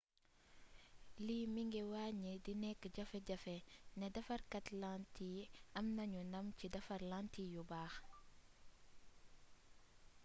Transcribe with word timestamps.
lii 1.25 1.45
mi 1.53 1.61
ngi 1.69 1.81
wàññi 1.91 2.33
di 2.45 2.53
nekk 2.63 2.81
jafe 2.95 3.19
jafe 3.27 3.55
ne 3.97 4.05
defarkaat 4.15 4.65
lantiy 4.81 5.37
am 5.77 5.85
nanu 5.95 6.19
ndam 6.29 6.47
ci 6.57 6.65
defar 6.75 7.01
lantiy 7.11 7.47
yu 7.55 7.61
baax 7.71 7.93